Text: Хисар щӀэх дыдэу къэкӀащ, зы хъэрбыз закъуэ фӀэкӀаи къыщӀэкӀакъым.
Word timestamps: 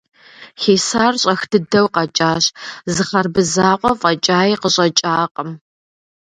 Хисар 0.61 1.13
щӀэх 1.21 1.41
дыдэу 1.51 1.87
къэкӀащ, 1.93 2.45
зы 2.93 3.03
хъэрбыз 3.09 3.47
закъуэ 3.55 3.91
фӀэкӀаи 3.99 4.59
къыщӀэкӀакъым. 4.61 5.49